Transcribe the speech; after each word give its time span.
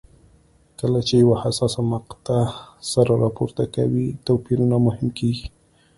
کله 0.79 0.99
چې 1.07 1.13
یوه 1.23 1.35
حساسه 1.43 1.81
مقطعه 1.93 2.45
سر 2.89 3.07
راپورته 3.23 3.63
کوي 3.75 4.07
توپیرونه 4.25 4.75
مهم 4.85 5.07
کېږي. 5.19 5.47